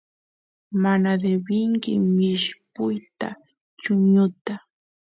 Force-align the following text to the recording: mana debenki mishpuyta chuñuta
mana 0.83 1.09
debenki 1.21 1.91
mishpuyta 2.15 3.29
chuñuta 3.81 4.55